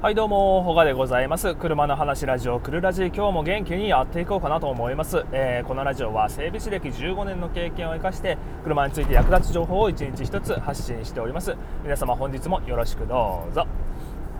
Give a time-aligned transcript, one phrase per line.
[0.00, 1.56] はいどうも、ほがでございます。
[1.56, 5.24] 車の話ラジオ、クルラジ今日も元気にやっていこうかなと思います。
[5.32, 11.56] えー、このラジオは整備士歴15年の経験を生かして、車について役立つ情報を一日一つ発信しております。
[11.82, 13.66] 皆様本日もよろしくどうぞ。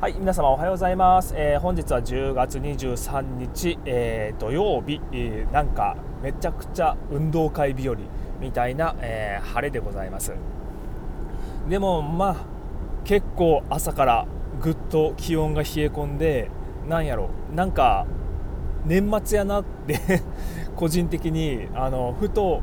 [0.00, 1.32] はい、皆様おはようございます。
[1.36, 7.94] えー、本日は10月23日、えー、土曜日、えなんかめちゃくちゃ運動会日和
[8.40, 10.32] みたいな、え晴れでございます。
[11.68, 12.36] でもまあ
[13.04, 14.26] 結構朝から
[14.60, 16.50] ぐっと気温が冷え込んで
[16.88, 18.06] なんやろなんか
[18.84, 19.98] 年末やなって
[20.76, 22.60] 個人的にあのふと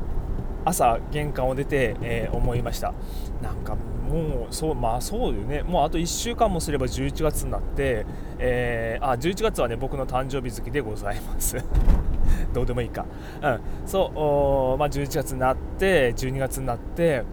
[0.64, 2.94] 朝玄関を出て、えー、思いました。
[3.42, 3.76] なんか
[4.08, 5.62] もうそうまあそうよね。
[5.62, 8.06] もうあと1週間もすれば11月になって、
[8.38, 11.56] えー、あ11月はね僕の誕生日月でございます。
[12.54, 13.06] どうでもいいか、
[13.42, 17.24] うん、そうまあ、11月になって12月になって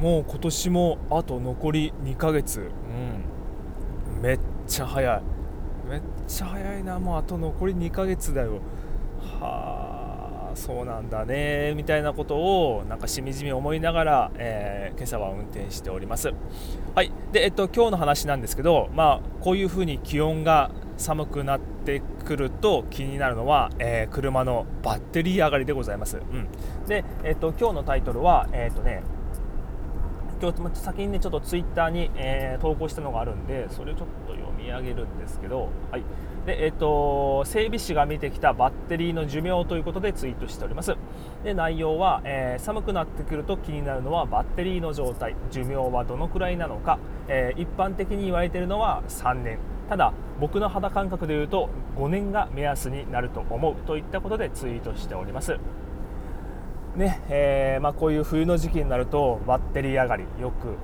[0.00, 2.66] もう今年もあと残り2ヶ月、うん。
[4.20, 5.22] めっちゃ早い。
[5.88, 8.60] めっちゃ早いなもうあと残り2ヶ月だよ。
[9.40, 16.32] はあそうなんだねみたいなことをなんかしみじみ思いながら、えー、今朝は運転しております。
[16.94, 26.46] はいでえっと今日の話なんですけどまあこういう風に気温が寒くなってくると気になるのは、えー、車のバッテリー上がりでございます、うん、
[26.86, 29.02] で、えっと、今日のタイトルは、えっとね、
[30.40, 36.02] 今日先にねちょっとツイッターに、えー、投稿したのがあるんでそれをちょっと読み上げるんですけど、はい。
[36.46, 40.96] でえーと、整備士が見てきたバッテリーの寿命ということでツイートしております。
[41.44, 49.58] で内容は、えー、寒くなってくると気になるのはバッテリーの状態寿命はどのくらいなのか、えー、一般的に言われているのは3年。
[49.90, 55.58] ただ僕の肌感覚でいうと5年が目安になると思うといったことでツイートしております。
[57.00, 60.76] ねえー、まあ、こういう冬の時期になるとバッテリー上がりよく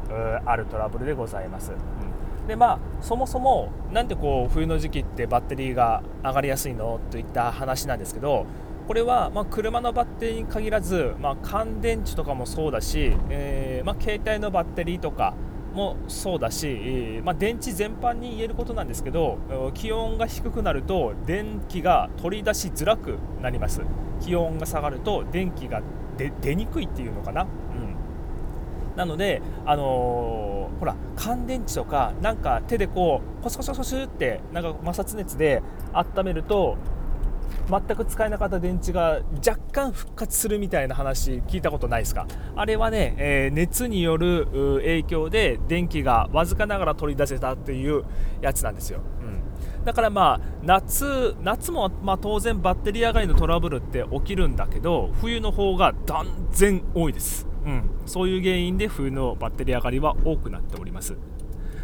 [0.47, 8.47] あるトラブルでございます、うん、でまあそもそもなんでこう冬の時期ってバッテリーが上がりやすいのといった話なんですけど
[8.89, 15.35] これはま車のバッテリーに限らず、まあ、乾電池とかもそうだし、えー、まあ、携帯のバッテリーとか
[15.75, 19.39] もそうだし、まあ、電池全般に言えることなんですけど
[19.75, 23.83] 気温が低くなると電気が取り出しづらくなります。
[24.21, 25.83] 気温が下がると電気が
[26.17, 27.49] 出にくいっていうのかな、うん、
[28.97, 35.63] なので、あのー、ほら乾電池とかなんか手でこうコスコスコスってなんか摩擦熱で
[35.93, 36.77] 温めると
[37.69, 42.27] 全く使えなかった電池が若干復活するみたいな話聞いたことないですか？
[42.55, 44.47] あれはね、えー、熱による
[44.83, 48.05] 影響で電気がわずかながら取り出せたっていう
[48.41, 49.16] やつなんですよ、うん、
[49.87, 61.17] だからまあ夏夏もま当然バッテリー上がりのトラブルって起きるんだけど冬の方が断然多いです、うん、そういう原因で冬のバッテリー上がりは多くなっております。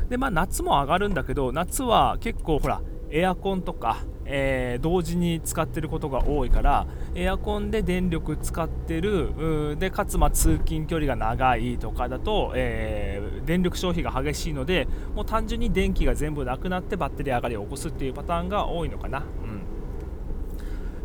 [0.08, 19.18] でまあ夏も上がるんだけど夏は結構ほらエアコンとかえー、同時に使ってることが多いからエアコンで電力使ってるでかつま通勤距離が長いとかだと、えー、電力消費が激しいのでもう単純に電気が全部なくなってバッテリー上がりを起こすっていうパターンが多いのかな。
[19.18, 19.62] うん、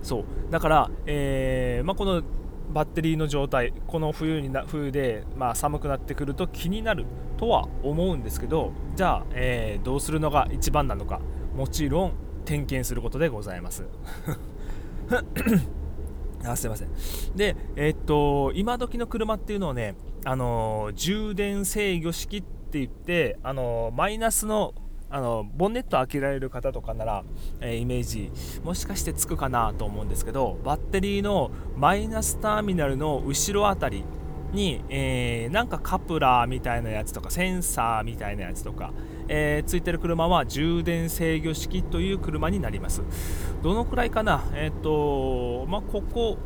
[0.04, 0.26] そう。
[0.52, 2.22] だから、えーまあ、この
[2.74, 7.06] バッテリーの状態この冬にな冬で、まあ、寒くなってくると気になる
[7.38, 11.20] とは思うんですけどじゃあ、えー、どうするのが一番なのか。
[11.58, 12.14] もちろん
[12.46, 13.84] 点検することでございます。
[16.46, 16.90] あすいません。
[17.36, 24.76] でえー、っと今時の車っていうのをねあの充電制御式って言ってあのマイナスの
[25.10, 27.24] あのボンネット開けられる方とかなら、
[27.62, 28.30] えー、イメージ
[28.64, 34.04] もしかしてつくかなと思うんですけどバッテリーのマイナスターミナルの後ろあたり
[34.54, 38.94] に、えー、なんかカプラーみたいなやつとかセンサーみたいなやつとか、
[39.28, 43.02] えー、ついてる車は充電制御式という車になります。
[43.62, 44.44] どのくらいかな？
[44.54, 46.38] えっ、ー、とまあここ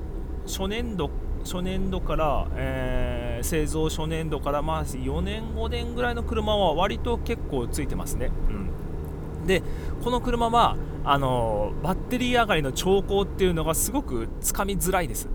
[0.46, 1.10] 初年度
[1.44, 9.64] 初年度から、えー、製造初年度からまあ4年5年ぐらいの車は割と結構ついてますね、うん、で
[10.04, 15.30] この車はあのバッテリー上がりの兆候っていうのがすごくつかみづらいです。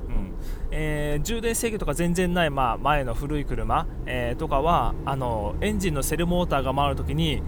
[0.71, 7.43] えー、充電制御とか全然ない、まあ、前の古い車、えー、とかはあのエンジンのセルモーターが回るときに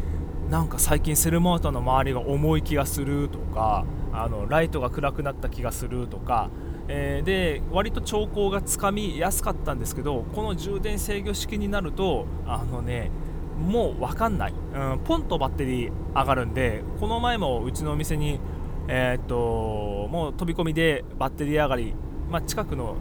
[0.48, 6.50] なんか最近セルモーターの周りが重い気がするとかあのライトが暗くなった気がするとか、
[6.88, 13.10] えー、で割と兆候がつかみやすかったんですけどこの充電制御式になるとあのね
[13.58, 18.40] もう分かんない、うん、ポンとバッテリー上がるんでこの前もうちのお店に
[18.88, 21.94] えー、っともう飛び込みでバッテリー上がり
[22.30, 22.96] まあ、近くの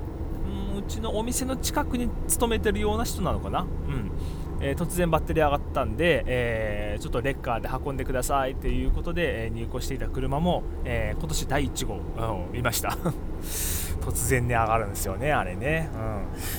[0.78, 4.12] うちのお店の近くに勤めてるような人なのかな、うん、
[4.62, 12.98] えー、突然バッテリー上がったんで、えー、ちょっとレッカーで運んでくださいということで、え入庫していた車も、え今年第1号、うん、見ました。
[14.02, 15.90] 突然ね上がるんですよねあれね、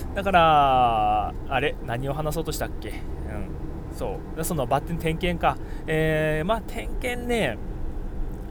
[0.08, 4.44] うん、だからあれ何を話そうとしたっけ、うん、そう。
[4.44, 5.56] そのバッテリー点検か、
[5.86, 7.56] えまあ点検ね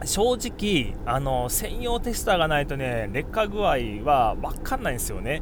[0.05, 5.41] 正直あの専用テスターがないとね劣化具合は分かんないんですよね。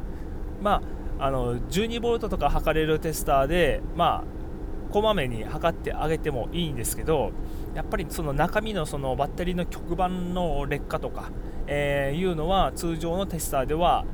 [0.62, 0.82] ま
[1.18, 7.32] ああの 12V とか測れるテスターでまあこまめに測ってあげてもいいんですけど
[7.74, 11.30] やっぱりその中身のそのバッテリーの極板の劣化とか、
[11.66, 14.04] えー、いうのは通常のテスターでは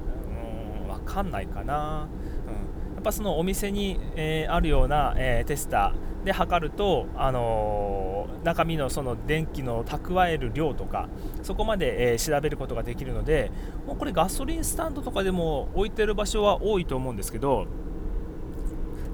[0.80, 2.08] うん分かんないかな、
[2.46, 11.08] うん、やっぱそのお店に、えー、あるような、えー、テスターで測ると、あの中身のその電気の蓄える量とか
[11.42, 13.50] そこまで、え、調べることができるので
[13.86, 17.66] もうこれガソリンスタンドとかでも置いてる場所は多いと思うんですけど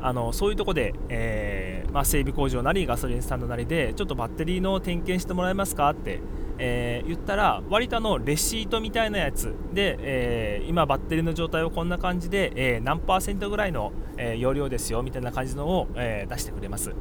[0.00, 6.20] あのそういうとこで、えー、まあ、整備工場なりガソリンスタンドなりでちょっとバッテリーの点検してもらえますかって、
[6.58, 16.94] えー、言ったら割とあのレシートみたいなやつで、えー、今バッテリーの状態はこんな感じで、え何パーセントぐらいの、え容量ですよみたいな感じのを、え出してくれます。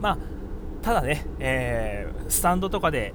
[0.00, 0.18] まあ
[0.82, 3.14] ただね、えー、スタンドとかで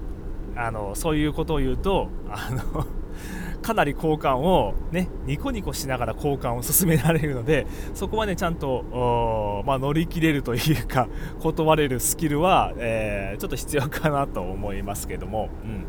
[0.56, 2.86] あのそういうことを言うとあの
[3.62, 11.08] かなり交換を、ね、ニコニコしながら交換を進められるのでそこまでちゃんと、まあ、乗り切れるというか
[11.40, 15.84] 断れるスキルは、えー、ちょっと必要かなと思いますけども、うん、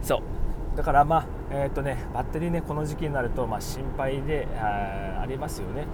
[0.00, 0.22] そ
[0.74, 5.86] うだからまあえー、とねバッテリーねこの時期になるとまあ心配でありますよね。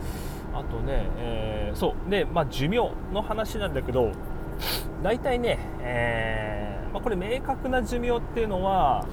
[0.58, 2.10] あとね、えー、そう。
[2.10, 4.12] で、まあ、寿命の話なんだけど
[5.02, 9.06] 大体ね、えーまあ、これ明確な寿命っていうのは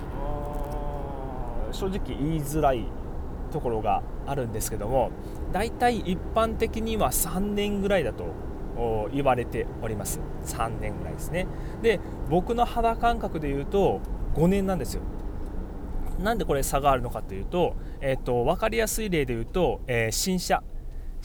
[1.72, 2.86] 正直言いづらい
[3.52, 5.12] ところがあるんですけども
[5.52, 8.26] 大体一般的には3年ぐらいだと
[9.14, 10.20] 言われております。
[10.46, 11.48] 3年ぐらいですね。
[11.82, 12.00] で
[12.30, 14.02] 僕の肌感覚で言うと
[14.36, 15.02] 5年なんですよ。
[16.20, 20.64] なんでこれ差があるのかというと,、えーと、分かりやすい例で言うと、えー、新車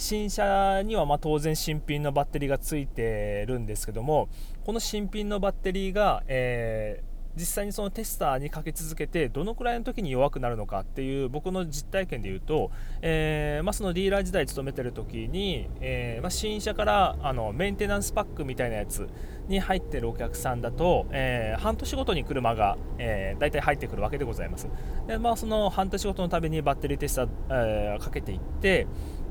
[0.00, 4.30] 新車にはま当然新品のバッテリーがついてるんですけども
[4.64, 12.70] この新品のバッテリーが、えー、実際にそのテスターにかけ続けてどのくらいの時に弱くなるのかっていう僕の実体験で言うと、
[13.02, 19.06] えー、まあ、そのディーラー時代勤めてる時に、えー、まあ、新車からあのメンテナンスパックみたいなやつ
[19.48, 24.68] に入ってるお客さんだと、え半年ごとに車が、えー、大体入ってくるわけでございます。
[25.06, 28.86] で、まあ、その半年ごとのためにバッテリーテスター、えかけていって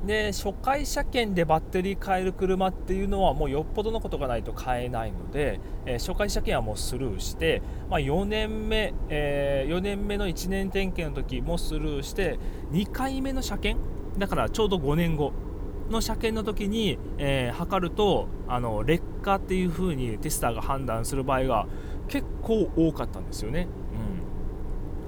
[0.05, 12.39] で初回車検でバッテリー変える車っていうのはもうよっぽどのことがないと買えないので、えー、初回車検はもうスルーして、まあ、4年目、えー、4年目の1年点検の時もスルーして
[12.71, 13.85] 2回目の車検
[14.17, 15.33] だからちょうど5年後
[15.89, 21.67] の車検の時に、えー、測るとあの劣化っていう風にテスターが判断する場合が
[22.07, 23.67] 結構多かったんですよね。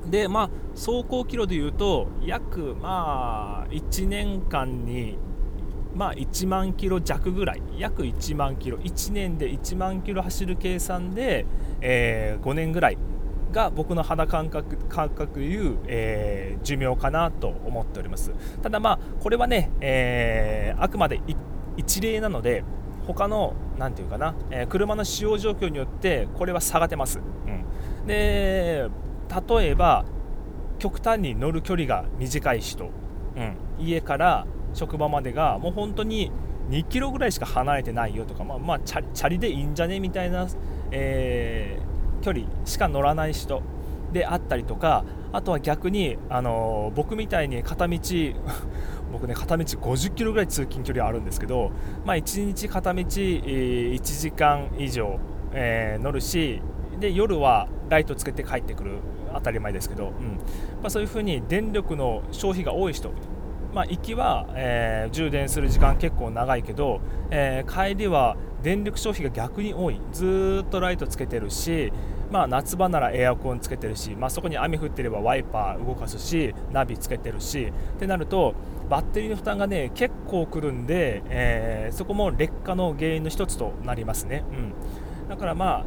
[0.09, 5.18] でまあ走行キロでいうと約まあ1年間に
[5.94, 7.62] まあ1万キロ弱ぐらい。
[7.77, 8.77] 約1万キロ。
[8.77, 11.45] 1年で1万キロ走る計算で、
[11.81, 12.97] えー、5年ぐらい
[13.51, 18.31] が僕の肌感覚感覚いう、えー、寿命かなと思っております。
[18.62, 21.19] ただまあこれはね、えー、あくまで
[21.75, 22.63] 一例なので
[23.06, 28.88] 他の何て言うかな、えー、車の使用状況によってこれは差が出ます、うん、で
[29.50, 30.05] 例えば
[30.81, 32.89] 極端に乗る距離が短い人、
[33.38, 36.31] うん、家から職場までがもう本当に
[36.71, 40.47] 2キロぐらいしか離れてないよとか、まあ、まあ、チャリでいいんじゃねみたいな、
[40.89, 43.61] えー、距離しか乗らない人
[44.11, 48.00] であったりとかあとは逆に、あのー、僕みたいに片道
[49.13, 51.71] 僕ね片道50キロぐらい通勤距離あるんですけど、
[52.05, 55.19] まあ、1日片道、えー、1時間以上、
[55.53, 56.59] えー、乗るし
[57.01, 58.91] で夜はライトつけて帰ってくる
[59.34, 60.38] 当たり前ですけど、うん。
[60.81, 63.12] まあ、そういうふうに電力の消費が多い人、
[63.74, 70.00] まあ、行きは、えー、充電する時間結構長いけど、えー、帰りは電力消費が逆に多い。
[70.13, 71.91] ずっとライトつけてるし、
[72.31, 78.55] まあ、夏場ならエアコンつけてるし、まあ、そこに雨降ってればワイパー動かすしナビつけてるしってなると
[78.89, 84.46] バッテリーの負担がね結構くるんで、えー、そこも劣化の原因の一つとなりますね。
[84.51, 85.86] うん、だからまあ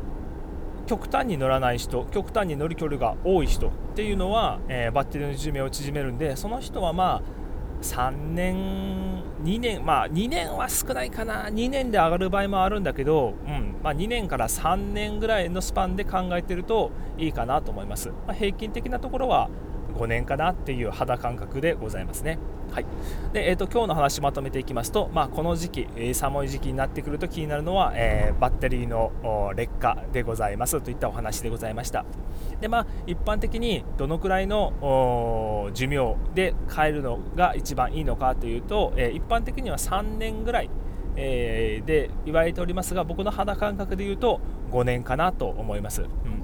[0.86, 7.22] 極端に乗らない人極端に乗る距離が多い人っていうのは、えー、バッテリーの寿命を縮めるんでその人はまあ
[7.82, 11.48] 3年2年まあ2年は少ないかな。
[11.48, 19.50] 2年で上がる場合もあるんだけど、うんまあ、2年から3年ぐらいのスパンで考えてるといいかなと思います、まあ、平均的なところは
[19.94, 22.38] 5年かなっていう肌感覚でございますね。
[22.72, 22.86] はい
[23.32, 32.04] でえーと、今日の話まとめていきますと、まあ、この時期、えー、寒い時期になってくると気になるのは、えー、バッテリーの劣化でございますといったお話でございました
[32.60, 40.70] で、まあ、一般的にどのくらいの寿命で変えるのが一番いいのかというと、えー、一般的には3年ぐらい
[41.16, 44.40] えー、で言われておりますが僕の肌感覚で言うと
[44.72, 46.02] 5年かなと思います。
[46.02, 46.43] うん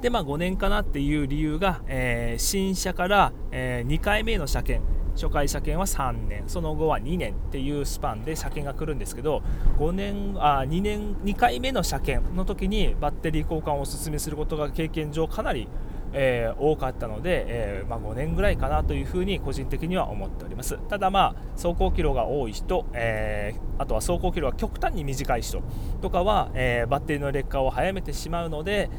[0.00, 5.00] で、まあ、5年かなっていう理由が、えー、新車から、えー、2回目の車検。
[5.14, 6.44] 初回車検は3年。
[6.46, 9.42] その後は2年っていうスパンで車検が来るんですけど
[9.78, 15.68] 5年あ2年2回目の車検の時にバッテリー交換をお勧めすることが経験上かなり
[16.12, 20.78] えー、多かったので、えー、まあ、5年ぐらいかなというふうに個人的には思っております。
[20.88, 25.62] ただまあ走行キロが多い人、えー、あとは走行キロが極端に短い人
[26.02, 28.90] とかは、えバッテリーの劣化を早めてしまうので、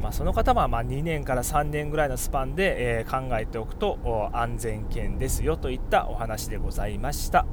[0.00, 7.46] まあ、その方はま2年から3年ぐらいのスパンで、えー、考えておくと安全圏ですよといったお話でございました。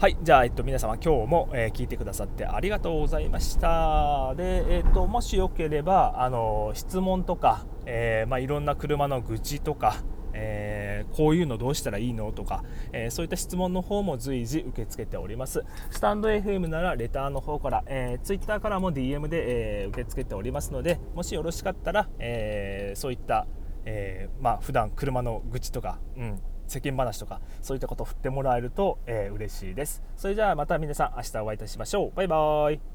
[0.00, 4.34] はい、じゃあ、えっと、皆様今日も、えー、聞いてくださってありがとうございました。
[4.34, 9.96] で、えっと、もしよければ、あの質問とか、えー、まあ、いろんな車の愚痴とか、
[10.34, 15.64] えー、こういうのどうしたらいいのとか、えー、そういった質問の方も随時受け付けております。
[15.90, 23.46] スタンド FM ならレターの方から、えー、Twitter からも DM で、え受け付けておりますのでもしよろしかったら、えそういった、
[23.84, 30.02] えー、まあ普段車の愚痴とか、うん、世間話とかそういったことを振ってもらえると、えー、嬉しいです。
[30.16, 32.12] それじゃあまた皆さん明日お会いいたしましょう。
[32.16, 32.93] バイバーイ。